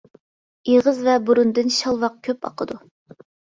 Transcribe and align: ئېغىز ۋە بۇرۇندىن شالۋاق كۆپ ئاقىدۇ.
ئېغىز 0.71 1.01
ۋە 1.09 1.19
بۇرۇندىن 1.27 1.71
شالۋاق 1.77 2.19
كۆپ 2.31 2.51
ئاقىدۇ. 2.53 2.83